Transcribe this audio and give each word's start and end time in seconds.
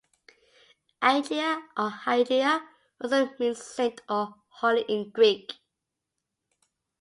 Agia 1.03 1.61
or 1.77 1.91
Hagia 1.91 2.67
also 2.99 3.29
means 3.37 3.63
Saint 3.63 4.01
or 4.09 4.33
Holy 4.47 4.81
in 4.87 5.11
Greek. 5.11 5.53